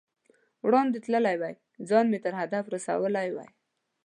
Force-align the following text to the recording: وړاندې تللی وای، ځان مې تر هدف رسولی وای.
وړاندې 0.65 0.97
تللی 1.05 1.35
وای، 1.41 1.55
ځان 1.89 2.05
مې 2.11 2.19
تر 2.25 2.33
هدف 2.41 2.63
رسولی 2.73 3.29
وای. 3.35 3.49